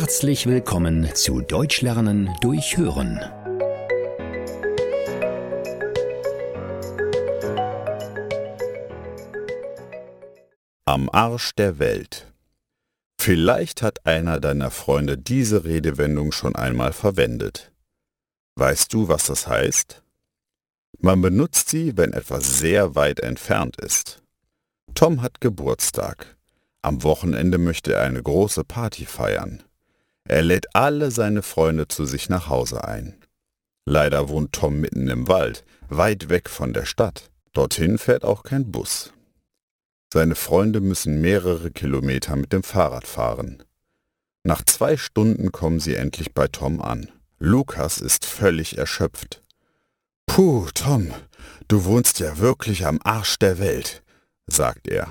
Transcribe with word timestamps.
Herzlich 0.00 0.46
willkommen 0.46 1.14
zu 1.14 1.42
Deutsch 1.42 1.82
lernen 1.82 2.34
durch 2.40 2.78
Hören. 2.78 3.20
Am 10.86 11.10
Arsch 11.10 11.54
der 11.54 11.78
Welt. 11.78 12.32
Vielleicht 13.20 13.82
hat 13.82 14.06
einer 14.06 14.40
deiner 14.40 14.70
Freunde 14.70 15.18
diese 15.18 15.64
Redewendung 15.64 16.32
schon 16.32 16.56
einmal 16.56 16.94
verwendet. 16.94 17.70
Weißt 18.56 18.94
du, 18.94 19.08
was 19.08 19.26
das 19.26 19.48
heißt? 19.48 20.02
Man 20.98 21.20
benutzt 21.20 21.68
sie, 21.68 21.98
wenn 21.98 22.14
etwas 22.14 22.58
sehr 22.58 22.94
weit 22.94 23.20
entfernt 23.20 23.76
ist. 23.78 24.22
Tom 24.94 25.20
hat 25.20 25.42
Geburtstag. 25.42 26.38
Am 26.80 27.02
Wochenende 27.02 27.58
möchte 27.58 27.92
er 27.92 28.04
eine 28.04 28.22
große 28.22 28.64
Party 28.64 29.04
feiern. 29.04 29.62
Er 30.30 30.42
lädt 30.42 30.76
alle 30.76 31.10
seine 31.10 31.42
Freunde 31.42 31.88
zu 31.88 32.04
sich 32.04 32.28
nach 32.28 32.48
Hause 32.48 32.84
ein. 32.84 33.16
Leider 33.84 34.28
wohnt 34.28 34.52
Tom 34.52 34.78
mitten 34.78 35.08
im 35.08 35.26
Wald, 35.26 35.64
weit 35.88 36.28
weg 36.28 36.48
von 36.48 36.72
der 36.72 36.84
Stadt. 36.84 37.32
Dorthin 37.52 37.98
fährt 37.98 38.24
auch 38.24 38.44
kein 38.44 38.70
Bus. 38.70 39.12
Seine 40.14 40.36
Freunde 40.36 40.80
müssen 40.80 41.20
mehrere 41.20 41.72
Kilometer 41.72 42.36
mit 42.36 42.52
dem 42.52 42.62
Fahrrad 42.62 43.08
fahren. 43.08 43.64
Nach 44.44 44.64
zwei 44.64 44.96
Stunden 44.96 45.50
kommen 45.50 45.80
sie 45.80 45.96
endlich 45.96 46.32
bei 46.32 46.46
Tom 46.46 46.80
an. 46.80 47.10
Lukas 47.40 47.98
ist 47.98 48.24
völlig 48.24 48.78
erschöpft. 48.78 49.42
Puh, 50.26 50.68
Tom, 50.74 51.12
du 51.66 51.84
wohnst 51.84 52.20
ja 52.20 52.38
wirklich 52.38 52.86
am 52.86 53.00
Arsch 53.02 53.36
der 53.40 53.58
Welt, 53.58 54.04
sagt 54.46 54.86
er. 54.86 55.10